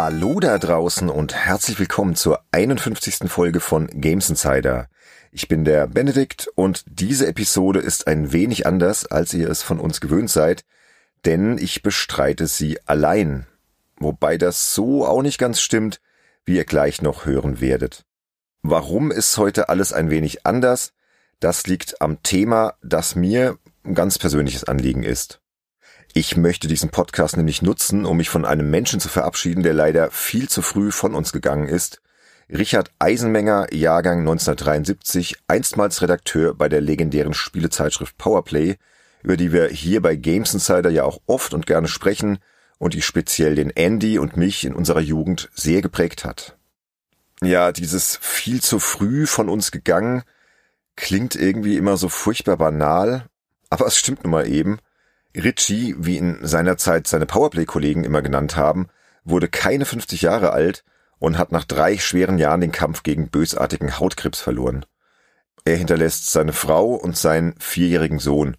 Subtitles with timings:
[0.00, 3.28] Hallo da draußen und herzlich willkommen zur 51.
[3.28, 4.86] Folge von Games Insider.
[5.32, 9.80] Ich bin der Benedikt und diese Episode ist ein wenig anders, als ihr es von
[9.80, 10.64] uns gewöhnt seid,
[11.24, 13.48] denn ich bestreite sie allein.
[13.96, 16.00] Wobei das so auch nicht ganz stimmt,
[16.44, 18.04] wie ihr gleich noch hören werdet.
[18.62, 20.92] Warum ist heute alles ein wenig anders?
[21.40, 25.40] Das liegt am Thema, das mir ein ganz persönliches Anliegen ist.
[26.14, 30.10] Ich möchte diesen Podcast nämlich nutzen, um mich von einem Menschen zu verabschieden, der leider
[30.10, 32.00] viel zu früh von uns gegangen ist.
[32.50, 38.76] Richard Eisenmenger, Jahrgang 1973, einstmals Redakteur bei der legendären Spielezeitschrift Powerplay,
[39.22, 42.38] über die wir hier bei Games Insider ja auch oft und gerne sprechen
[42.78, 46.56] und die speziell den Andy und mich in unserer Jugend sehr geprägt hat.
[47.42, 50.22] Ja, dieses viel zu früh von uns gegangen
[50.96, 53.26] klingt irgendwie immer so furchtbar banal,
[53.70, 54.78] aber es stimmt nun mal eben.
[55.38, 58.88] Ritchie, wie in seiner Zeit seine Powerplay-Kollegen immer genannt haben,
[59.24, 60.84] wurde keine 50 Jahre alt
[61.18, 64.84] und hat nach drei schweren Jahren den Kampf gegen bösartigen Hautkrebs verloren.
[65.64, 68.56] Er hinterlässt seine Frau und seinen vierjährigen Sohn.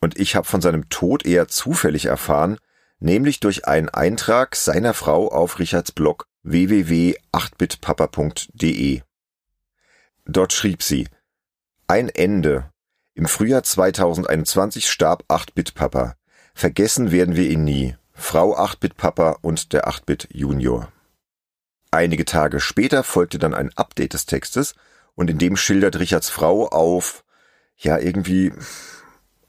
[0.00, 2.58] Und ich habe von seinem Tod eher zufällig erfahren,
[3.00, 9.02] nämlich durch einen Eintrag seiner Frau auf Richards Blog www.8bitpapa.de.
[10.24, 11.08] Dort schrieb sie,
[11.86, 12.72] ein Ende.
[13.18, 16.14] Im Frühjahr 2021 starb 8-Bit-Papa.
[16.54, 17.96] Vergessen werden wir ihn nie.
[18.12, 20.92] Frau 8-Bit-Papa und der 8-Bit Junior.
[21.90, 24.76] Einige Tage später folgte dann ein Update des Textes
[25.16, 27.24] und in dem schildert Richards Frau auf,
[27.76, 28.52] ja, irgendwie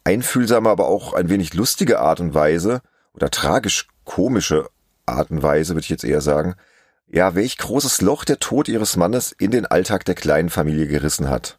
[0.04, 2.82] einfühlsame, aber auch ein wenig lustige Art und Weise
[3.14, 4.68] oder tragisch komische
[5.06, 6.56] Art und Weise, würde ich jetzt eher sagen,
[7.06, 11.30] ja, welch großes Loch der Tod ihres Mannes in den Alltag der kleinen Familie gerissen
[11.30, 11.59] hat.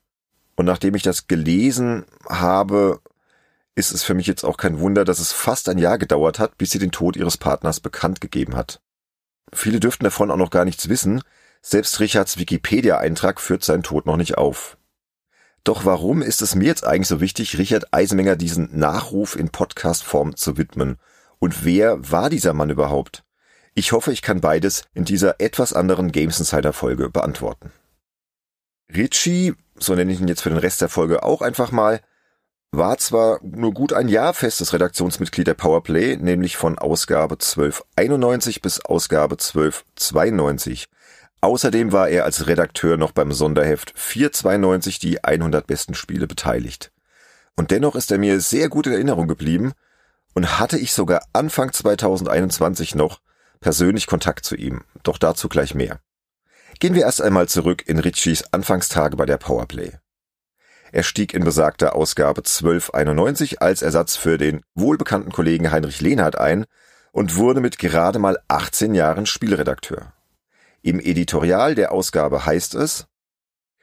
[0.61, 3.01] Und nachdem ich das gelesen habe,
[3.77, 6.59] ist es für mich jetzt auch kein Wunder, dass es fast ein Jahr gedauert hat,
[6.59, 8.83] bis sie den Tod ihres Partners bekannt gegeben hat.
[9.55, 11.23] Viele dürften davon auch noch gar nichts wissen,
[11.63, 14.77] selbst Richards Wikipedia-Eintrag führt seinen Tod noch nicht auf.
[15.65, 20.37] Doch warum ist es mir jetzt eigentlich so wichtig, Richard Eisenmenger diesen Nachruf in Podcast-Form
[20.37, 20.99] zu widmen?
[21.39, 23.25] Und wer war dieser Mann überhaupt?
[23.73, 27.73] Ich hoffe, ich kann beides in dieser etwas anderen Games Insider Folge beantworten.
[28.95, 32.01] Richie, so nenne ich ihn jetzt für den Rest der Folge auch einfach mal,
[32.73, 38.85] war zwar nur gut ein Jahr festes Redaktionsmitglied der Powerplay, nämlich von Ausgabe 1291 bis
[38.85, 40.89] Ausgabe 1292.
[41.41, 46.93] Außerdem war er als Redakteur noch beim Sonderheft 492 die 100 besten Spiele beteiligt.
[47.57, 49.73] Und dennoch ist er mir sehr gut in Erinnerung geblieben
[50.35, 53.21] und hatte ich sogar Anfang 2021 noch
[53.61, 56.01] persönlich Kontakt zu ihm, doch dazu gleich mehr.
[56.81, 59.93] Gehen wir erst einmal zurück in Ritchies Anfangstage bei der Powerplay.
[60.93, 66.65] Er stieg in besagter Ausgabe 1291 als Ersatz für den wohlbekannten Kollegen Heinrich Lehnhardt ein
[67.13, 70.15] und wurde mit gerade mal 18 Jahren Spielredakteur.
[70.81, 73.07] Im Editorial der Ausgabe heißt es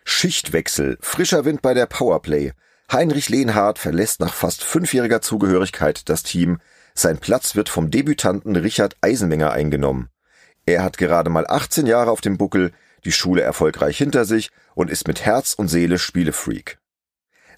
[0.03, 2.53] Schichtwechsel, frischer Wind bei der Powerplay.
[2.91, 6.57] Heinrich Lehnhardt verlässt nach fast fünfjähriger Zugehörigkeit das Team,
[6.95, 10.09] sein Platz wird vom Debütanten Richard Eisenmenger eingenommen.
[10.65, 12.71] Er hat gerade mal 18 Jahre auf dem Buckel,
[13.07, 16.77] die Schule erfolgreich hinter sich und ist mit Herz und Seele Spielefreak.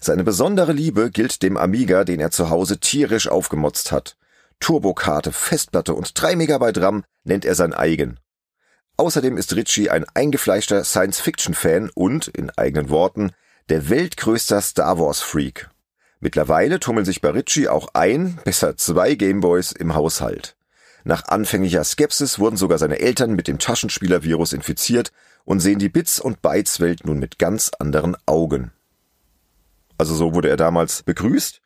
[0.00, 4.16] Seine besondere Liebe gilt dem Amiga, den er zu Hause tierisch aufgemotzt hat.
[4.60, 8.18] Turbokarte, Festplatte und 3 Megabyte RAM nennt er sein eigen.
[8.96, 13.32] Außerdem ist Ritchie ein eingefleischter Science-Fiction-Fan und, in eigenen Worten,
[13.68, 15.68] der weltgrößter Star Wars-Freak.
[16.20, 20.56] Mittlerweile tummeln sich bei Ritchie auch ein, besser zwei Gameboys im Haushalt.
[21.04, 25.12] Nach anfänglicher Skepsis wurden sogar seine Eltern mit dem Taschenspieler-Virus infiziert
[25.44, 28.72] und sehen die Bits- und Bytes-Welt nun mit ganz anderen Augen.
[29.98, 31.60] Also so wurde er damals begrüßt.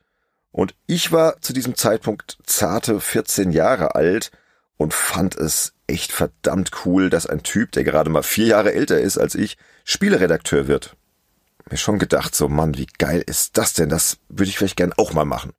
[0.50, 4.30] Und ich war zu diesem Zeitpunkt zarte 14 Jahre alt
[4.76, 9.00] und fand es echt verdammt cool, dass ein Typ, der gerade mal vier Jahre älter
[9.00, 10.96] ist als ich, Spieleredakteur wird
[11.70, 13.88] mir schon gedacht, so Mann, wie geil ist das denn?
[13.88, 15.52] Das würde ich vielleicht gern auch mal machen.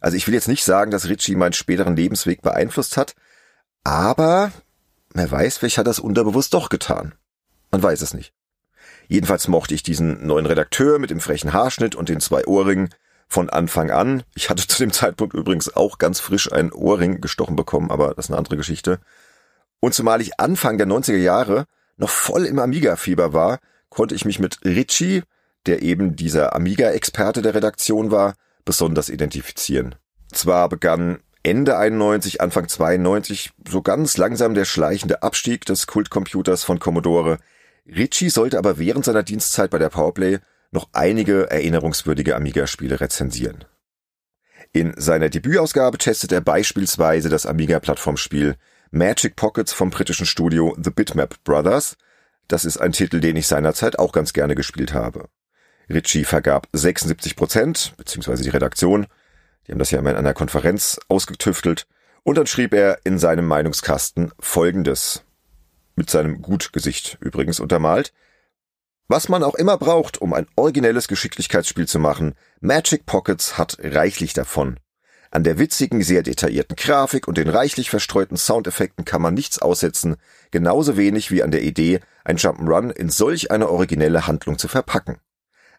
[0.00, 3.14] Also ich will jetzt nicht sagen, dass Richie meinen späteren Lebensweg beeinflusst hat,
[3.84, 4.52] aber
[5.12, 7.14] wer weiß, vielleicht hat das unterbewusst doch getan.
[7.70, 8.32] Man weiß es nicht.
[9.08, 12.90] Jedenfalls mochte ich diesen neuen Redakteur mit dem frechen Haarschnitt und den zwei Ohrringen
[13.26, 14.22] von Anfang an.
[14.34, 18.26] Ich hatte zu dem Zeitpunkt übrigens auch ganz frisch einen Ohrring gestochen bekommen, aber das
[18.26, 18.98] ist eine andere Geschichte.
[19.80, 24.38] Und zumal ich Anfang der 90er Jahre noch voll im Amiga-Fieber war, konnte ich mich
[24.38, 25.22] mit Richie,
[25.66, 28.34] der eben dieser Amiga-Experte der Redaktion war,
[28.64, 29.94] besonders identifizieren.
[30.32, 36.78] Zwar begann Ende 91, Anfang 92 so ganz langsam der schleichende Abstieg des Kultcomputers von
[36.78, 37.38] Commodore.
[37.94, 40.38] Ritchie sollte aber während seiner Dienstzeit bei der Powerplay
[40.70, 43.64] noch einige erinnerungswürdige Amiga-Spiele rezensieren.
[44.72, 48.56] In seiner Debütausgabe testet er beispielsweise das Amiga-Plattformspiel
[48.92, 51.96] Magic Pockets vom britischen Studio The Bitmap Brothers.
[52.46, 55.28] Das ist ein Titel, den ich seinerzeit auch ganz gerne gespielt habe.
[55.88, 59.06] Ritchie vergab 76 Prozent, beziehungsweise die Redaktion.
[59.66, 61.86] Die haben das ja immer in einer Konferenz ausgetüftelt.
[62.22, 65.24] Und dann schrieb er in seinem Meinungskasten Folgendes.
[66.00, 68.14] Mit seinem Gutgesicht übrigens untermalt.
[69.06, 74.32] Was man auch immer braucht, um ein originelles Geschicklichkeitsspiel zu machen, Magic Pockets hat reichlich
[74.32, 74.80] davon.
[75.30, 80.16] An der witzigen, sehr detaillierten Grafik und den reichlich verstreuten Soundeffekten kann man nichts aussetzen,
[80.50, 85.18] genauso wenig wie an der Idee, ein Jump'n'Run in solch eine originelle Handlung zu verpacken.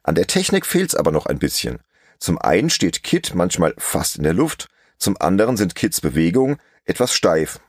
[0.03, 1.79] An der Technik fehlt's aber noch ein bisschen.
[2.19, 4.67] Zum einen steht Kit manchmal fast in der Luft,
[4.99, 7.59] zum anderen sind Kits Bewegungen etwas steif.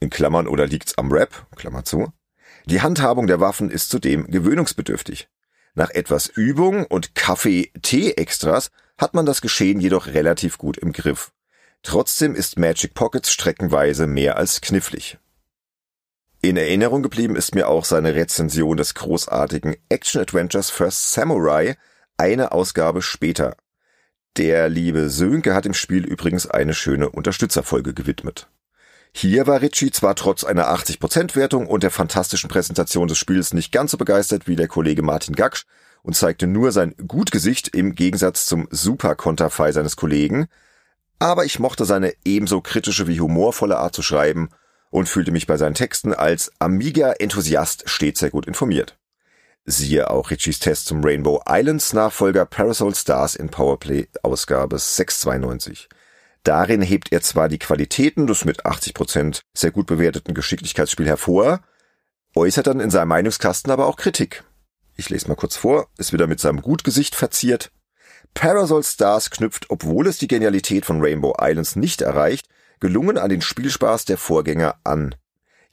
[0.00, 2.12] In Klammern oder liegt's am Rap, Klammer zu.
[2.66, 5.28] Die Handhabung der Waffen ist zudem gewöhnungsbedürftig.
[5.74, 11.32] Nach etwas Übung und Kaffee-Tee-Extras hat man das Geschehen jedoch relativ gut im Griff.
[11.82, 15.18] Trotzdem ist Magic Pockets streckenweise mehr als knifflig.
[16.40, 21.76] In Erinnerung geblieben ist mir auch seine Rezension des großartigen Action Adventures First Samurai
[22.16, 23.56] eine Ausgabe später.
[24.36, 28.48] Der liebe Sönke hat dem Spiel übrigens eine schöne Unterstützerfolge gewidmet.
[29.18, 33.72] Hier war Ritchie zwar trotz einer 80% Wertung und der fantastischen Präsentation des Spiels nicht
[33.72, 35.64] ganz so begeistert wie der Kollege Martin Gaksch
[36.02, 40.48] und zeigte nur sein Gutgesicht im Gegensatz zum Super-Konterfei seines Kollegen,
[41.18, 44.50] aber ich mochte seine ebenso kritische wie humorvolle Art zu schreiben
[44.90, 48.98] und fühlte mich bei seinen Texten als Amiga-Enthusiast stets sehr gut informiert.
[49.64, 55.88] Siehe auch Ritchies Test zum Rainbow Islands Nachfolger Parasol Stars in Powerplay Ausgabe 692.
[56.46, 61.58] Darin hebt er zwar die Qualitäten des mit 80 Prozent sehr gut bewerteten Geschicklichkeitsspiel hervor,
[62.36, 64.44] äußert dann in seinem Meinungskasten aber auch Kritik.
[64.94, 67.72] Ich lese mal kurz vor, ist wieder mit seinem Gutgesicht verziert.
[68.34, 72.46] Parasol Stars knüpft, obwohl es die Genialität von Rainbow Islands nicht erreicht,
[72.78, 75.16] gelungen an den Spielspaß der Vorgänger an.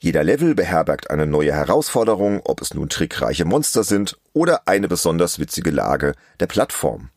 [0.00, 5.38] Jeder Level beherbergt eine neue Herausforderung, ob es nun trickreiche Monster sind oder eine besonders
[5.38, 7.10] witzige Lage der Plattform.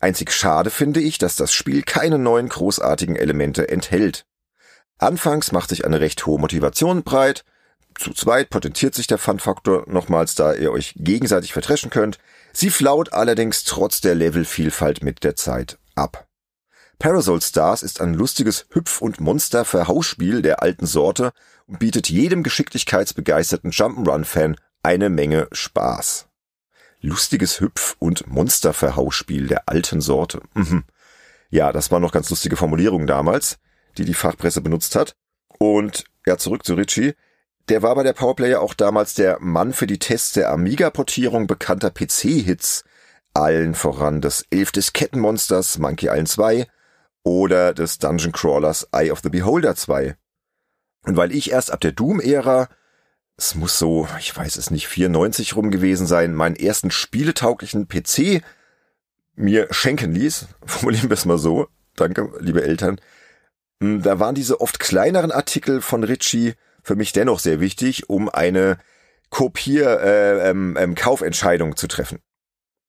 [0.00, 4.24] Einzig schade finde ich, dass das Spiel keine neuen großartigen Elemente enthält.
[4.98, 7.44] Anfangs macht sich eine recht hohe Motivation breit,
[7.98, 12.18] zu zweit potentiert sich der Fun-Faktor nochmals, da ihr euch gegenseitig vertreschen könnt.
[12.52, 16.28] Sie flaut allerdings trotz der Levelvielfalt mit der Zeit ab.
[17.00, 21.32] Parasol Stars ist ein lustiges Hüpf- und Monster-Verhausspiel der alten Sorte
[21.66, 26.27] und bietet jedem geschicklichkeitsbegeisterten Jump'n'Run-Fan eine Menge Spaß
[27.00, 30.40] lustiges Hüpf- und Monsterverhausspiel der alten Sorte.
[30.54, 30.84] Mhm.
[31.50, 33.58] Ja, das waren noch ganz lustige Formulierungen damals,
[33.96, 35.14] die die Fachpresse benutzt hat.
[35.58, 37.14] Und ja, zurück zu Ritchie.
[37.68, 41.90] Der war bei der Powerplayer auch damals der Mann für die Tests der Amiga-Portierung bekannter
[41.90, 42.84] PC-Hits.
[43.34, 46.66] Allen voran des Elf des Kettenmonsters Monkey Island 2
[47.22, 50.16] oder des Dungeon Crawlers Eye of the Beholder 2.
[51.04, 52.68] Und weil ich erst ab der Doom-Ära
[53.38, 58.42] es muss so, ich weiß es nicht, 94 rum gewesen sein, meinen ersten spieletauglichen PC
[59.36, 60.46] mir schenken ließ.
[60.66, 61.68] Formulieren wir es mal so.
[61.94, 63.00] Danke, liebe Eltern.
[63.80, 68.28] Hm, da waren diese oft kleineren Artikel von Ritchie für mich dennoch sehr wichtig, um
[68.28, 68.78] eine
[69.30, 72.18] Kopier, äh, ähm, ähm, Kaufentscheidung zu treffen.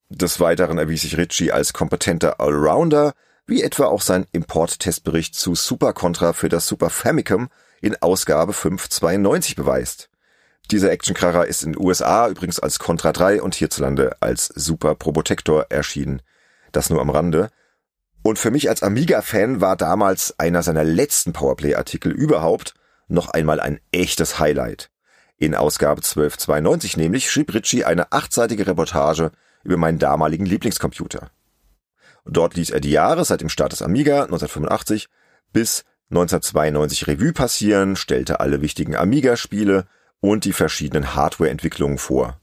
[0.09, 3.13] Des Weiteren erwies sich Ritchie als kompetenter Allrounder,
[3.45, 7.49] wie etwa auch sein Import-Testbericht zu Super Contra für das Super Famicom
[7.81, 10.08] in Ausgabe 592 beweist.
[10.71, 15.65] Dieser Actionkracher ist in den USA übrigens als Contra 3 und hierzulande als Super Probotector
[15.69, 16.21] erschienen.
[16.71, 17.49] Das nur am Rande.
[18.21, 22.75] Und für mich als Amiga-Fan war damals einer seiner letzten Powerplay-Artikel überhaupt
[23.07, 24.91] noch einmal ein echtes Highlight.
[25.37, 29.31] In Ausgabe 1292 nämlich schrieb Ritchie eine achtseitige Reportage
[29.63, 31.31] über meinen damaligen Lieblingscomputer.
[32.25, 35.09] Dort ließ er die Jahre seit dem Start des Amiga 1985
[35.51, 39.87] bis 1992 Revue passieren, stellte alle wichtigen Amiga-Spiele
[40.21, 42.39] und die verschiedenen Hardware-Entwicklungen vor.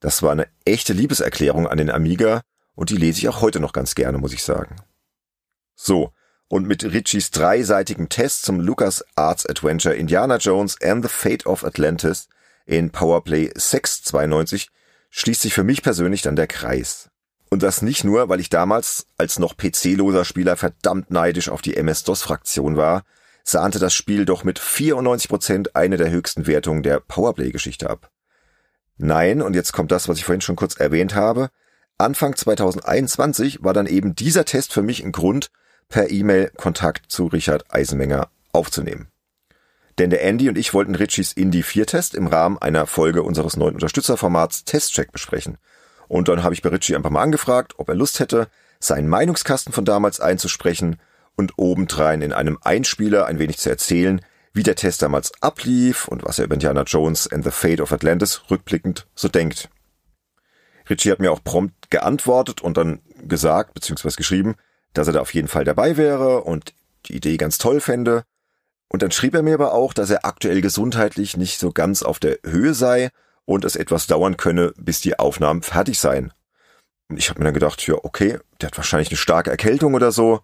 [0.00, 2.42] Das war eine echte Liebeserklärung an den Amiga
[2.74, 4.76] und die lese ich auch heute noch ganz gerne, muss ich sagen.
[5.74, 6.12] So,
[6.48, 11.64] und mit Richies dreiseitigen Test zum Lucas Arts Adventure Indiana Jones and the Fate of
[11.64, 12.28] Atlantis
[12.66, 14.68] in Powerplay 692
[15.10, 17.10] schließt sich für mich persönlich dann der Kreis.
[17.50, 21.76] Und das nicht nur, weil ich damals als noch PC-loser Spieler verdammt neidisch auf die
[21.76, 23.04] MS-DOS-Fraktion war,
[23.44, 28.10] sahnte das Spiel doch mit 94% eine der höchsten Wertungen der Powerplay-Geschichte ab.
[28.96, 31.50] Nein, und jetzt kommt das, was ich vorhin schon kurz erwähnt habe,
[31.98, 35.50] Anfang 2021 war dann eben dieser Test für mich ein Grund,
[35.88, 39.08] per E-Mail Kontakt zu Richard Eisenmenger aufzunehmen.
[39.98, 43.56] Denn der Andy und ich wollten Richies Indie 4 Test im Rahmen einer Folge unseres
[43.56, 45.58] neuen Unterstützerformats Testcheck besprechen.
[46.08, 48.48] Und dann habe ich bei Richie einfach mal angefragt, ob er Lust hätte,
[48.80, 50.96] seinen Meinungskasten von damals einzusprechen
[51.36, 54.20] und obendrein in einem Einspieler ein wenig zu erzählen,
[54.52, 57.92] wie der Test damals ablief und was er über Indiana Jones and the Fate of
[57.92, 59.68] Atlantis rückblickend so denkt.
[60.88, 64.54] Richie hat mir auch prompt geantwortet und dann gesagt, beziehungsweise geschrieben,
[64.92, 66.72] dass er da auf jeden Fall dabei wäre und
[67.06, 68.24] die Idee ganz toll fände.
[68.88, 72.20] Und dann schrieb er mir aber auch, dass er aktuell gesundheitlich nicht so ganz auf
[72.20, 73.10] der Höhe sei
[73.44, 76.32] und es etwas dauern könne, bis die Aufnahmen fertig seien.
[77.08, 80.12] Und ich habe mir dann gedacht, ja, okay, der hat wahrscheinlich eine starke Erkältung oder
[80.12, 80.40] so.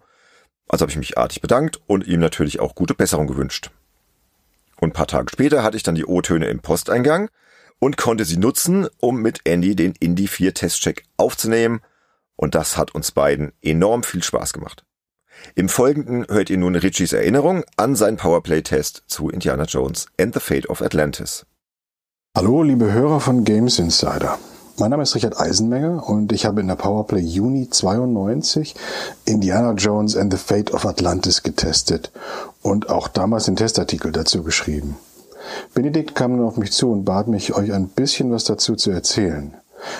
[0.71, 3.71] Also habe ich mich artig bedankt und ihm natürlich auch gute Besserung gewünscht.
[4.79, 7.29] Und ein paar Tage später hatte ich dann die O-Töne im Posteingang
[7.79, 11.81] und konnte sie nutzen, um mit Andy den Indie 4 Testcheck aufzunehmen.
[12.37, 14.85] Und das hat uns beiden enorm viel Spaß gemacht.
[15.55, 20.39] Im Folgenden hört ihr nun Richies Erinnerung an seinen Powerplay-Test zu Indiana Jones and the
[20.39, 21.45] Fate of Atlantis.
[22.33, 24.39] Hallo, liebe Hörer von Games Insider.
[24.81, 28.73] Mein Name ist Richard Eisenmenger und ich habe in der Powerplay Juni 92
[29.25, 32.09] Indiana Jones and the Fate of Atlantis getestet
[32.63, 34.97] und auch damals den Testartikel dazu geschrieben.
[35.75, 38.89] Benedikt kam nun auf mich zu und bat mich, euch ein bisschen was dazu zu
[38.89, 39.53] erzählen.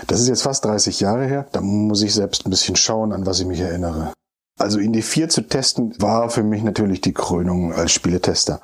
[0.07, 3.27] Das ist jetzt fast 30 Jahre her, da muss ich selbst ein bisschen schauen, an
[3.27, 4.13] was ich mich erinnere.
[4.61, 8.61] Also Indie 4 zu testen war für mich natürlich die Krönung als Spieletester.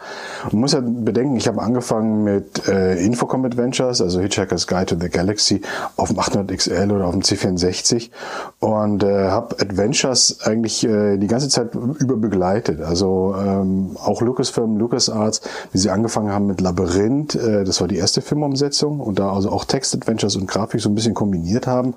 [0.52, 4.96] Man muss ja bedenken, ich habe angefangen mit äh, Infocom Adventures, also Hitchhiker's Guide to
[5.00, 5.62] the Galaxy
[5.96, 8.12] auf dem 800 XL oder auf dem C64
[8.60, 12.82] und äh, habe Adventures eigentlich äh, die ganze Zeit über begleitet.
[12.82, 17.98] Also ähm, auch Lucasfilm, LucasArts, wie sie angefangen haben mit Labyrinth, äh, das war die
[17.98, 21.96] erste Filmumsetzung und da also auch Text-Adventures und Grafik so ein bisschen kombiniert haben,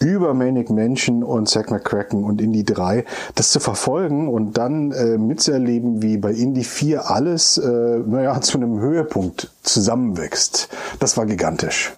[0.00, 3.04] über Manic Mansion und Zack McCracken und Indie 3
[3.34, 8.58] das zu verfolgen und dann äh, mitzuerleben, wie bei Indie 4 alles, äh, naja, zu
[8.58, 10.68] einem Höhepunkt zusammenwächst,
[10.98, 11.92] das war gigantisch.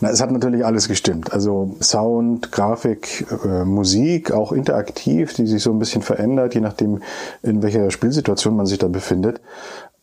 [0.00, 1.32] Na, es hat natürlich alles gestimmt.
[1.32, 7.02] Also Sound, Grafik, äh, Musik, auch interaktiv, die sich so ein bisschen verändert, je nachdem,
[7.42, 9.40] in welcher Spielsituation man sich da befindet.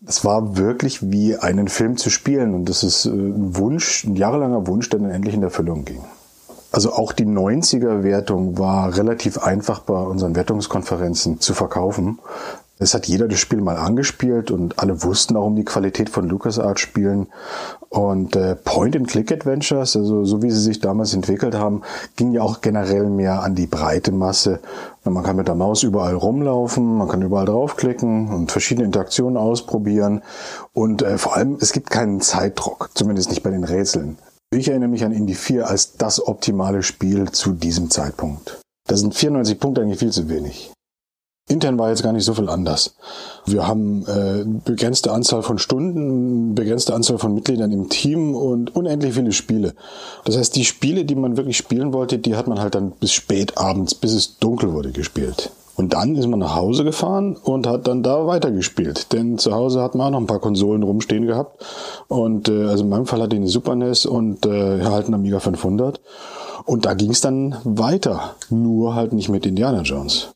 [0.05, 4.15] Es war wirklich wie einen Film zu spielen und das ist äh, ein Wunsch, ein
[4.15, 6.01] jahrelanger Wunsch, der dann endlich in Erfüllung ging.
[6.71, 12.19] Also auch die 90er-Wertung war relativ einfach bei unseren Wertungskonferenzen zu verkaufen.
[12.81, 16.29] Es hat jeder das Spiel mal angespielt und alle wussten auch um die Qualität von
[16.29, 17.27] LucasArts Spielen.
[17.89, 21.81] Und äh, Point-and-Click-Adventures, also so wie sie sich damals entwickelt haben,
[22.15, 24.59] ging ja auch generell mehr an die breite Masse.
[25.03, 30.21] Man kann mit der Maus überall rumlaufen, man kann überall draufklicken und verschiedene Interaktionen ausprobieren.
[30.71, 34.17] Und äh, vor allem, es gibt keinen Zeitdruck, zumindest nicht bei den Rätseln.
[34.51, 38.59] Ich erinnere mich an Indie 4 als das optimale Spiel zu diesem Zeitpunkt.
[38.87, 40.71] Da sind 94 Punkte eigentlich viel zu wenig.
[41.47, 42.95] Intern war jetzt gar nicht so viel anders.
[43.45, 49.13] Wir haben äh, begrenzte Anzahl von Stunden, begrenzte Anzahl von Mitgliedern im Team und unendlich
[49.13, 49.75] viele Spiele.
[50.25, 53.13] Das heißt, die Spiele, die man wirklich spielen wollte, die hat man halt dann bis
[53.13, 55.51] spät abends, bis es dunkel wurde, gespielt.
[55.79, 59.13] Und dann ist man nach Hause gefahren und hat dann da weitergespielt.
[59.13, 61.63] Denn zu Hause hat man auch noch ein paar Konsolen rumstehen gehabt.
[62.09, 65.13] Und äh, also in meinem Fall hatte ich eine Super NES und äh, halt einen
[65.13, 66.01] Amiga 500.
[66.65, 68.35] Und da ging es dann weiter.
[68.49, 70.31] Nur halt nicht mit Indiana Jones.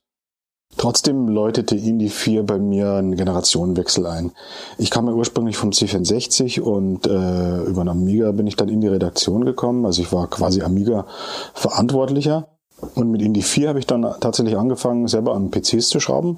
[0.77, 4.31] Trotzdem läutete Indie 4 bei mir einen Generationenwechsel ein.
[4.77, 8.79] Ich kam ja ursprünglich vom C64 und äh, über einen Amiga bin ich dann in
[8.79, 9.85] die Redaktion gekommen.
[9.85, 12.47] Also ich war quasi Amiga-Verantwortlicher
[12.95, 16.37] und mit Indie 4 habe ich dann tatsächlich angefangen, selber an PCs zu schrauben.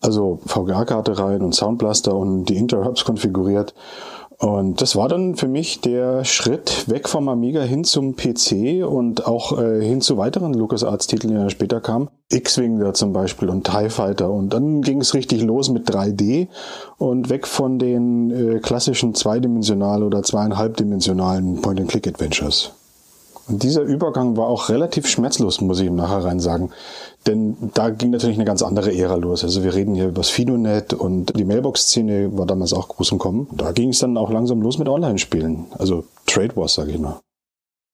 [0.00, 3.74] Also VGA-Karte rein und Soundblaster und die Interrupts konfiguriert.
[4.40, 9.26] Und das war dann für mich der Schritt weg vom Amiga hin zum PC und
[9.26, 12.08] auch äh, hin zu weiteren LucasArts-Titeln, die dann später kamen.
[12.30, 14.30] X-Wing da zum Beispiel und TIE Fighter.
[14.30, 16.46] Und dann ging es richtig los mit 3D
[16.98, 22.77] und weg von den äh, klassischen zweidimensionalen oder zweieinhalbdimensionalen Point-and-Click-Adventures.
[23.48, 26.70] Und dieser Übergang war auch relativ schmerzlos, muss ich im Nachhinein sagen.
[27.26, 29.42] Denn da ging natürlich eine ganz andere Ära los.
[29.42, 33.18] Also wir reden hier über das Fidonet und die Mailbox-Szene war damals auch groß im
[33.18, 33.48] Kommen.
[33.52, 35.66] Da ging es dann auch langsam los mit Online-Spielen.
[35.78, 37.20] Also Trade Wars, sage ich mal.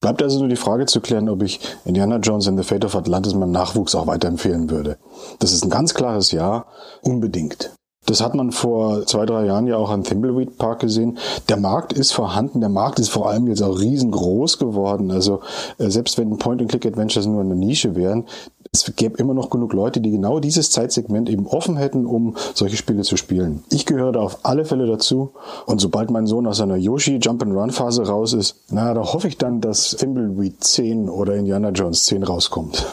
[0.00, 2.94] Bleibt also nur die Frage zu klären, ob ich Indiana Jones and the Fate of
[2.94, 4.98] Atlantis meinem Nachwuchs auch weiterempfehlen würde.
[5.38, 6.66] Das ist ein ganz klares Ja,
[7.00, 7.72] unbedingt.
[8.06, 11.18] Das hat man vor zwei, drei Jahren ja auch am Thimbleweed Park gesehen.
[11.48, 12.60] Der Markt ist vorhanden.
[12.60, 15.10] Der Markt ist vor allem jetzt auch riesengroß geworden.
[15.10, 15.40] Also
[15.78, 18.24] äh, selbst wenn Point-and-Click-Adventures nur eine Nische wären,
[18.72, 22.76] es gäbe immer noch genug Leute, die genau dieses Zeitsegment eben offen hätten, um solche
[22.76, 23.62] Spiele zu spielen.
[23.70, 25.30] Ich gehöre da auf alle Fälle dazu.
[25.66, 29.38] Und sobald mein Sohn aus seiner Yoshi Jump-and-Run Phase raus ist, na, da hoffe ich
[29.38, 32.84] dann, dass Thimbleweed 10 oder Indiana Jones 10 rauskommt.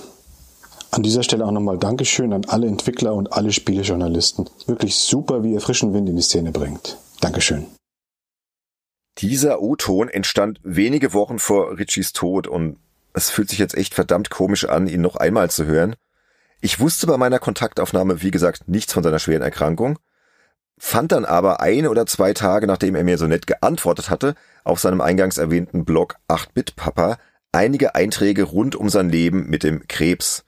[0.93, 4.50] An dieser Stelle auch nochmal Dankeschön an alle Entwickler und alle Spielejournalisten.
[4.67, 6.98] Wirklich super, wie ihr frischen Wind in die Szene bringt.
[7.21, 7.65] Dankeschön.
[9.19, 12.77] Dieser O-Ton entstand wenige Wochen vor Richies Tod und
[13.13, 15.95] es fühlt sich jetzt echt verdammt komisch an, ihn noch einmal zu hören.
[16.60, 19.98] Ich wusste bei meiner Kontaktaufnahme, wie gesagt, nichts von seiner schweren Erkrankung.
[20.77, 24.79] fand dann aber ein oder zwei Tage, nachdem er mir so nett geantwortet hatte, auf
[24.81, 27.17] seinem eingangs erwähnten Blog 8-Bit-Papa
[27.53, 30.43] einige Einträge rund um sein Leben mit dem Krebs.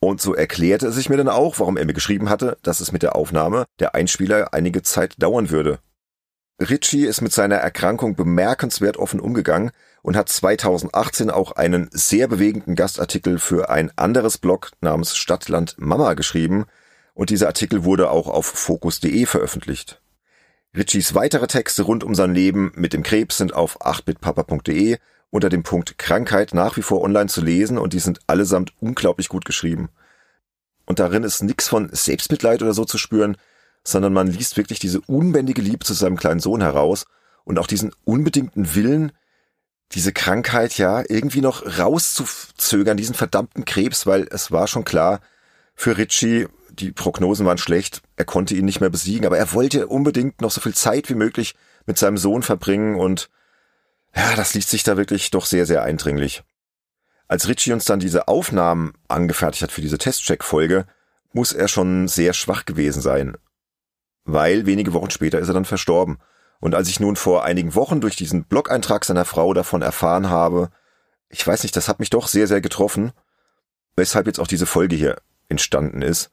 [0.00, 2.90] Und so erklärte es sich mir dann auch, warum er mir geschrieben hatte, dass es
[2.90, 5.78] mit der Aufnahme der Einspieler einige Zeit dauern würde.
[6.58, 9.70] Ritchie ist mit seiner Erkrankung bemerkenswert offen umgegangen
[10.02, 16.14] und hat 2018 auch einen sehr bewegenden Gastartikel für ein anderes Blog namens Stadtland Mama
[16.14, 16.66] geschrieben
[17.14, 20.00] und dieser Artikel wurde auch auf focus.de veröffentlicht.
[20.76, 24.98] Ritchies weitere Texte rund um sein Leben mit dem Krebs sind auf 8bitpapa.de
[25.30, 29.28] unter dem Punkt Krankheit nach wie vor online zu lesen und die sind allesamt unglaublich
[29.28, 29.88] gut geschrieben.
[30.86, 33.36] Und darin ist nichts von Selbstmitleid oder so zu spüren,
[33.84, 37.06] sondern man liest wirklich diese unbändige Liebe zu seinem kleinen Sohn heraus
[37.44, 39.12] und auch diesen unbedingten Willen,
[39.92, 45.20] diese Krankheit ja irgendwie noch rauszuzögern, diesen verdammten Krebs, weil es war schon klar,
[45.74, 49.86] für Ritchie, die Prognosen waren schlecht, er konnte ihn nicht mehr besiegen, aber er wollte
[49.86, 51.54] unbedingt noch so viel Zeit wie möglich
[51.86, 53.30] mit seinem Sohn verbringen und
[54.14, 56.42] ja, das liest sich da wirklich doch sehr, sehr eindringlich.
[57.28, 60.86] Als Ritchie uns dann diese Aufnahmen angefertigt hat für diese Testcheck-Folge,
[61.32, 63.36] muss er schon sehr schwach gewesen sein.
[64.24, 66.18] Weil wenige Wochen später ist er dann verstorben.
[66.60, 70.70] Und als ich nun vor einigen Wochen durch diesen Blog-Eintrag seiner Frau davon erfahren habe,
[71.28, 73.12] ich weiß nicht, das hat mich doch sehr, sehr getroffen,
[73.96, 75.16] weshalb jetzt auch diese Folge hier
[75.48, 76.30] entstanden ist.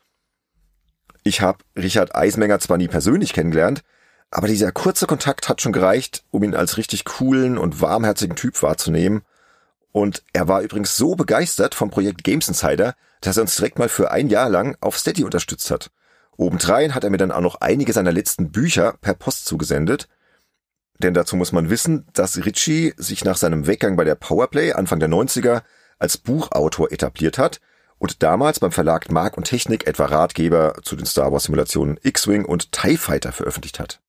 [1.24, 3.84] Ich habe Richard Eismenger zwar nie persönlich kennengelernt,
[4.30, 8.62] aber dieser kurze Kontakt hat schon gereicht, um ihn als richtig coolen und warmherzigen Typ
[8.62, 9.22] wahrzunehmen.
[9.92, 13.90] Und er war übrigens so begeistert vom Projekt Games Insider, dass er uns direkt mal
[13.90, 15.92] für ein Jahr lang auf Steady unterstützt hat.
[16.36, 20.08] Obendrein hat er mir dann auch noch einige seiner letzten Bücher per Post zugesendet.
[21.00, 25.00] Denn dazu muss man wissen, dass Ritchie sich nach seinem Weggang bei der Powerplay Anfang
[25.00, 25.62] der 90er
[26.00, 27.60] als Buchautor etabliert hat
[27.98, 32.46] und damals beim Verlag Mark und Technik etwa Ratgeber zu den Star Wars Simulationen X-Wing
[32.46, 34.00] und TIE Fighter veröffentlicht hat.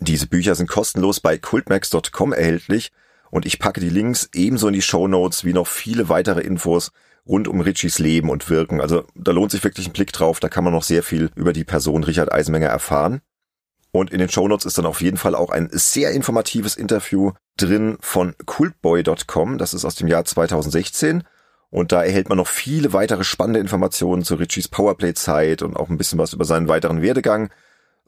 [0.00, 2.90] Diese Bücher sind kostenlos bei cultmax.com erhältlich
[3.30, 6.90] und ich packe die Links ebenso in die Show Notes wie noch viele weitere Infos
[7.26, 8.80] rund um Richies Leben und Wirken.
[8.80, 11.52] Also da lohnt sich wirklich ein Blick drauf, da kann man noch sehr viel über
[11.52, 13.20] die Person Richard Eisenmenger erfahren.
[13.92, 17.32] Und in den Show Notes ist dann auf jeden Fall auch ein sehr informatives Interview
[17.56, 21.24] drin von cultboy.com, das ist aus dem Jahr 2016.
[21.68, 25.98] Und da erhält man noch viele weitere spannende Informationen zu Richies Powerplay-Zeit und auch ein
[25.98, 27.50] bisschen was über seinen weiteren Werdegang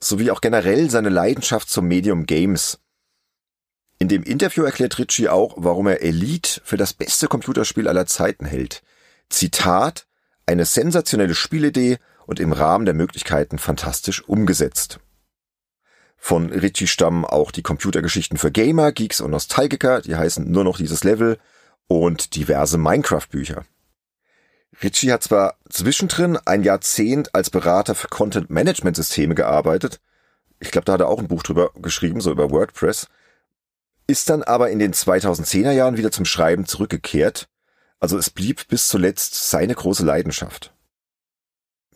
[0.05, 2.79] sowie auch generell seine Leidenschaft zum Medium Games.
[3.99, 8.45] In dem Interview erklärt Ritchie auch, warum er Elite für das beste Computerspiel aller Zeiten
[8.45, 8.83] hält.
[9.29, 10.07] Zitat,
[10.47, 14.99] eine sensationelle Spielidee und im Rahmen der Möglichkeiten fantastisch umgesetzt.
[16.17, 20.79] Von Ritchie stammen auch die Computergeschichten für Gamer, Geeks und Nostalgiker, die heißen nur noch
[20.79, 21.38] dieses Level,
[21.88, 23.65] und diverse Minecraft-Bücher.
[24.80, 30.00] Ritchie hat zwar zwischendrin ein Jahrzehnt als Berater für Content-Management-Systeme gearbeitet,
[30.62, 33.08] ich glaube, da hat er auch ein Buch drüber geschrieben, so über WordPress,
[34.06, 37.48] ist dann aber in den 2010er Jahren wieder zum Schreiben zurückgekehrt,
[37.98, 40.72] also es blieb bis zuletzt seine große Leidenschaft.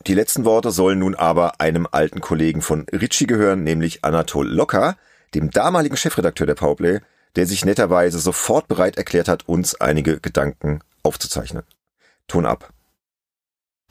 [0.07, 4.97] Die letzten Worte sollen nun aber einem alten Kollegen von Ritchie gehören, nämlich Anatol Locker,
[5.35, 7.01] dem damaligen Chefredakteur der Powerplay,
[7.37, 11.65] der sich netterweise sofort bereit erklärt hat, uns einige Gedanken aufzuzeichnen.
[12.29, 12.73] Ton ab.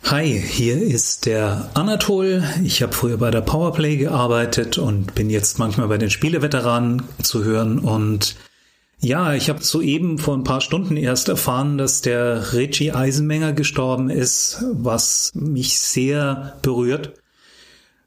[0.04, 2.44] Hi, hier ist der Anatol.
[2.64, 7.44] Ich habe früher bei der Powerplay gearbeitet und bin jetzt manchmal bei den Spieleveteranen zu
[7.44, 7.80] hören.
[7.80, 8.36] Und
[9.00, 14.10] ja, ich habe soeben vor ein paar Stunden erst erfahren, dass der Reggie Eisenmenger gestorben
[14.10, 17.14] ist, was mich sehr berührt.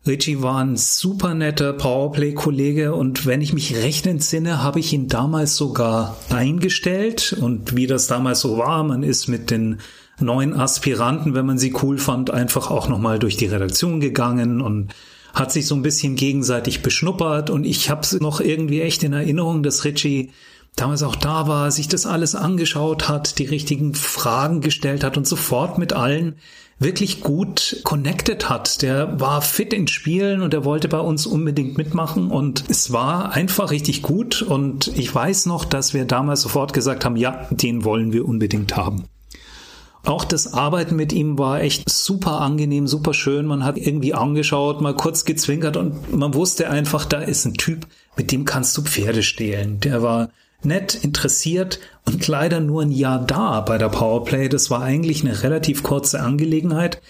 [0.07, 5.09] Richie war ein super netter Powerplay-Kollege und wenn ich mich recht entsinne, habe ich ihn
[5.09, 9.81] damals sogar eingestellt und wie das damals so war, man ist mit den
[10.21, 14.95] neuen Aspiranten, wenn man sie cool fand, einfach auch nochmal durch die Redaktion gegangen und
[15.35, 19.63] hat sich so ein bisschen gegenseitig beschnuppert und ich habe noch irgendwie echt in Erinnerung,
[19.63, 20.31] dass Richie
[20.77, 25.27] damals auch da war, sich das alles angeschaut hat, die richtigen Fragen gestellt hat und
[25.27, 26.37] sofort mit allen
[26.79, 28.83] wirklich gut connected hat.
[28.83, 33.33] Der war fit in Spielen und er wollte bei uns unbedingt mitmachen und es war
[33.33, 37.85] einfach richtig gut und ich weiß noch, dass wir damals sofort gesagt haben, ja, den
[37.85, 39.05] wollen wir unbedingt haben.
[40.09, 43.45] Auch das Arbeiten mit ihm war echt super angenehm, super schön.
[43.45, 47.87] Man hat irgendwie angeschaut, mal kurz gezwinkert und man wusste einfach, da ist ein Typ,
[48.17, 49.81] mit dem kannst du Pferde stehlen.
[49.81, 50.31] Der war
[50.63, 54.49] nett, interessiert und leider nur ein Jahr da bei der Powerplay.
[54.49, 57.03] Das war eigentlich eine relativ kurze Angelegenheit.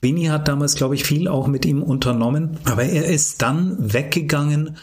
[0.00, 4.76] Winnie hat damals, glaube ich, viel auch mit ihm unternommen, aber er ist dann weggegangen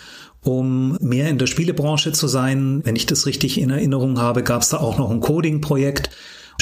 [0.44, 2.82] um mehr in der Spielebranche zu sein.
[2.84, 6.10] Wenn ich das richtig in Erinnerung habe, gab es da auch noch ein Coding-Projekt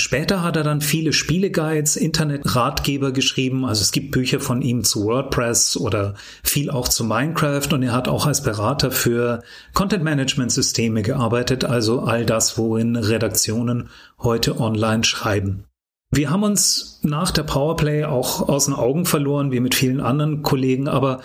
[0.10, 3.63] Später hat er dann viele Spieleguides, Internetratgeber geschrieben.
[3.63, 7.93] Also es gibt Bücher von ihm zu WordPress oder viel auch zu Minecraft und er
[7.93, 9.43] hat auch als Berater für
[9.76, 11.63] Content Management Systeme gearbeitet.
[11.63, 15.65] Also all das, worin Redaktionen heute online schreiben.
[16.10, 20.41] Wir haben uns nach der Powerplay auch aus den Augen verloren, wie mit vielen anderen
[20.41, 21.22] Kollegen, aber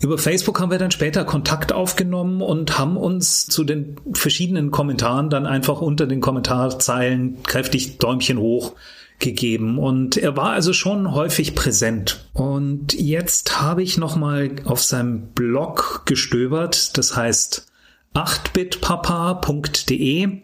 [0.00, 5.28] über Facebook haben wir dann später Kontakt aufgenommen und haben uns zu den verschiedenen Kommentaren
[5.28, 8.76] dann einfach unter den Kommentarzeilen kräftig Däumchen hoch
[9.18, 9.76] gegeben.
[9.78, 12.24] Und er war also schon häufig präsent.
[12.32, 17.66] Und jetzt habe ich nochmal auf seinem Blog gestöbert, das heißt
[18.14, 20.42] 8bitpapa.de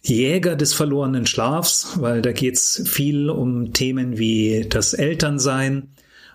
[0.00, 5.88] Jäger des verlorenen Schlafs, weil da geht's viel um Themen wie das Elternsein,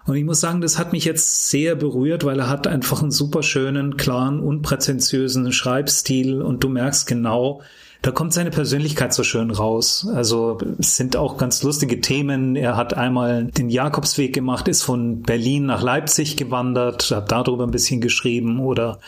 [0.05, 3.11] und ich muss sagen, das hat mich jetzt sehr berührt, weil er hat einfach einen
[3.11, 7.61] super schönen, klaren, unpräzentiösen Schreibstil und du merkst genau,
[8.01, 10.05] da kommt seine Persönlichkeit so schön raus.
[10.13, 12.57] Also es sind auch ganz lustige Themen.
[12.57, 17.71] Er hat einmal den Jakobsweg gemacht, ist von Berlin nach Leipzig gewandert, hat darüber ein
[17.71, 18.99] bisschen geschrieben oder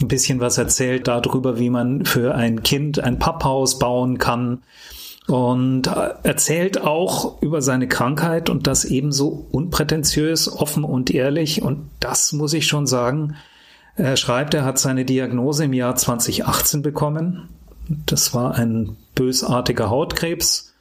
[0.00, 4.62] ein bisschen was erzählt darüber, wie man für ein Kind ein Papphaus bauen kann
[5.26, 11.62] und erzählt auch über seine Krankheit und das ebenso unprätentiös, offen und ehrlich.
[11.62, 13.36] Und das muss ich schon sagen.
[13.94, 17.48] Er schreibt, er hat seine Diagnose im Jahr 2018 bekommen.
[18.06, 20.72] Das war ein bösartiger Hautkrebs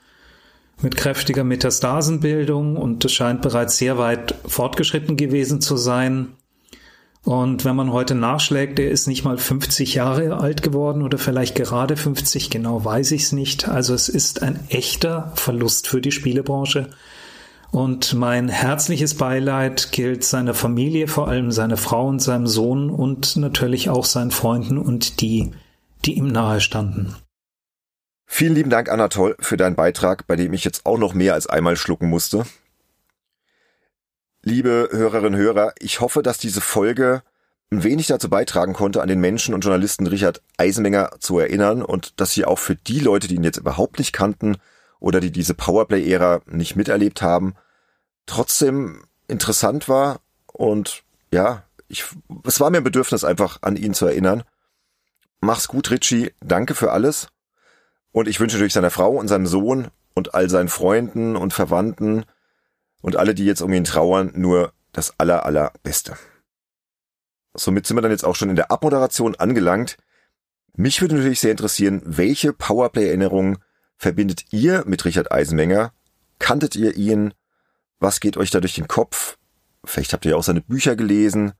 [0.81, 6.29] mit kräftiger Metastasenbildung und es scheint bereits sehr weit fortgeschritten gewesen zu sein.
[7.23, 11.55] Und wenn man heute nachschlägt, der ist nicht mal 50 Jahre alt geworden oder vielleicht
[11.55, 13.69] gerade 50, genau weiß ich es nicht.
[13.69, 16.89] Also es ist ein echter Verlust für die Spielebranche.
[17.71, 23.37] Und mein herzliches Beileid gilt seiner Familie, vor allem seiner Frau und seinem Sohn und
[23.37, 25.51] natürlich auch seinen Freunden und die,
[26.03, 27.15] die ihm nahe standen.
[28.25, 31.47] Vielen lieben Dank, Anatol, für deinen Beitrag, bei dem ich jetzt auch noch mehr als
[31.47, 32.45] einmal schlucken musste.
[34.43, 37.21] Liebe Hörerinnen und Hörer, ich hoffe, dass diese Folge
[37.71, 42.19] ein wenig dazu beitragen konnte, an den Menschen und Journalisten Richard Eisenmenger zu erinnern und
[42.19, 44.57] dass sie auch für die Leute, die ihn jetzt überhaupt nicht kannten
[44.99, 47.53] oder die diese Powerplay-Ära nicht miterlebt haben,
[48.25, 52.05] trotzdem interessant war und ja, ich,
[52.43, 54.43] es war mir ein Bedürfnis einfach an ihn zu erinnern.
[55.39, 56.33] Mach's gut, Richie.
[56.39, 57.27] Danke für alles.
[58.11, 62.25] Und ich wünsche natürlich seiner Frau und seinem Sohn und all seinen Freunden und Verwandten
[63.01, 66.17] und alle, die jetzt um ihn trauern, nur das aller, allerbeste.
[67.53, 69.97] Somit sind wir dann jetzt auch schon in der Abmoderation angelangt.
[70.73, 73.57] Mich würde natürlich sehr interessieren, welche Powerplay-Erinnerungen
[73.97, 75.93] verbindet ihr mit Richard Eisenmenger?
[76.39, 77.33] Kanntet ihr ihn?
[77.99, 79.37] Was geht euch da durch den Kopf?
[79.83, 81.53] Vielleicht habt ihr ja auch seine Bücher gelesen.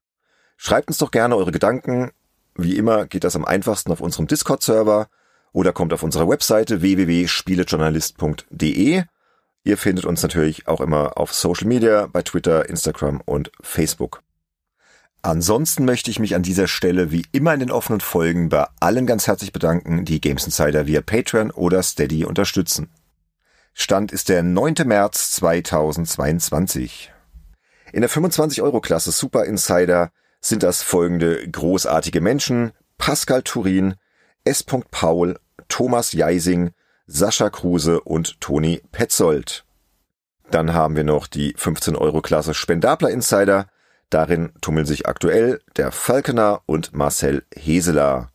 [0.57, 2.11] Schreibt uns doch gerne eure Gedanken.
[2.55, 5.07] Wie immer geht das am einfachsten auf unserem Discord-Server
[5.51, 9.03] oder kommt auf unsere Webseite www.spielejournalist.de
[9.63, 14.23] Ihr findet uns natürlich auch immer auf Social Media, bei Twitter, Instagram und Facebook.
[15.21, 19.05] Ansonsten möchte ich mich an dieser Stelle wie immer in den offenen Folgen bei allen
[19.05, 22.89] ganz herzlich bedanken, die Games Insider via Patreon oder Steady unterstützen.
[23.73, 24.75] Stand ist der 9.
[24.85, 27.13] März 2022.
[27.93, 33.95] In der 25-Euro-Klasse Super Insider sind das folgende großartige Menschen Pascal Turin,
[34.43, 34.63] S.
[34.63, 36.71] Paul, Thomas Jeising,
[37.13, 39.65] Sascha Kruse und Toni Petzold.
[40.49, 43.67] Dann haben wir noch die 15 Euro Klasse Spendabler Insider.
[44.09, 48.29] Darin tummeln sich aktuell der Falkener und Marcel Heseler.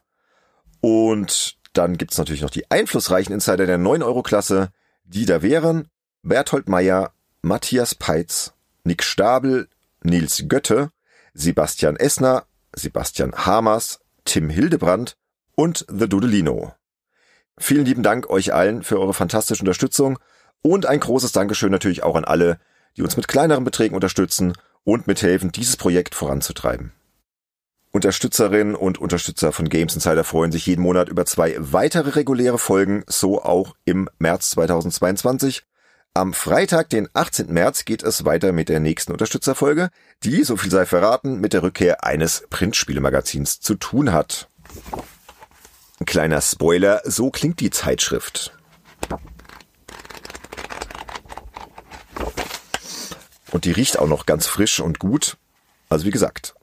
[0.82, 4.68] Und dann gibt's natürlich noch die einflussreichen Insider der 9 Euro Klasse,
[5.04, 5.88] die da wären
[6.22, 8.52] Berthold Meyer, Matthias Peitz,
[8.84, 9.68] Nick Stabel,
[10.02, 10.90] Nils Götte,
[11.32, 15.16] Sebastian Essner, Sebastian Hamers, Tim Hildebrand
[15.54, 16.75] und The Dudelino.
[17.58, 20.18] Vielen lieben Dank euch allen für eure fantastische Unterstützung
[20.62, 22.58] und ein großes Dankeschön natürlich auch an alle,
[22.96, 24.52] die uns mit kleineren Beträgen unterstützen
[24.84, 26.92] und mithelfen, dieses Projekt voranzutreiben.
[27.92, 33.04] Unterstützerinnen und Unterstützer von Games Insider freuen sich jeden Monat über zwei weitere reguläre Folgen,
[33.06, 35.62] so auch im März 2022.
[36.12, 37.52] Am Freitag, den 18.
[37.52, 39.88] März, geht es weiter mit der nächsten Unterstützerfolge,
[40.24, 44.48] die, so viel sei verraten, mit der Rückkehr eines Printspielemagazins zu tun hat.
[45.98, 48.52] Ein kleiner Spoiler, so klingt die Zeitschrift.
[53.50, 55.38] Und die riecht auch noch ganz frisch und gut.
[55.88, 56.54] Also wie gesagt,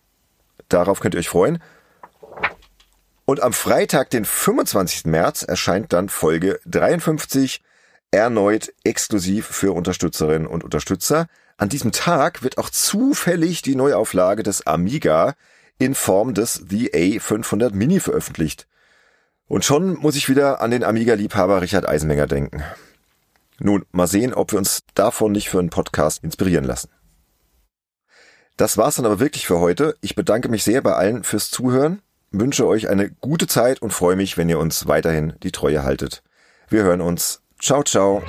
[0.69, 1.62] darauf könnt ihr euch freuen.
[3.26, 5.06] Und am Freitag, den 25.
[5.06, 7.63] März, erscheint dann Folge 53,
[8.12, 11.28] erneut exklusiv für Unterstützerinnen und Unterstützer.
[11.58, 15.34] An diesem Tag wird auch zufällig die Neuauflage des Amiga
[15.80, 18.67] in Form des The A500 Mini veröffentlicht.
[19.47, 22.63] Und schon muss ich wieder an den Amiga-Liebhaber Richard Eisenmenger denken.
[23.60, 26.89] Nun, mal sehen, ob wir uns davon nicht für einen Podcast inspirieren lassen.
[28.58, 29.95] Das war's dann aber wirklich für heute.
[30.01, 32.01] Ich bedanke mich sehr bei allen fürs Zuhören,
[32.32, 36.23] wünsche euch eine gute Zeit und freue mich, wenn ihr uns weiterhin die Treue haltet.
[36.69, 37.41] Wir hören uns.
[37.60, 38.21] Ciao, ciao.